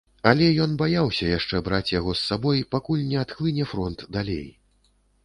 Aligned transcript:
Але 0.29 0.45
ён 0.63 0.71
баяўся 0.81 1.27
яшчэ 1.31 1.59
браць 1.67 1.93
яго 1.99 2.15
з 2.19 2.25
сабой, 2.29 2.63
пакуль 2.77 3.05
не 3.11 3.21
адхлыне 3.25 3.69
фронт 3.75 3.99
далей. 4.17 4.47